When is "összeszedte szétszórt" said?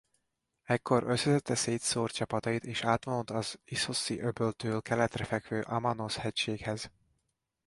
1.03-2.13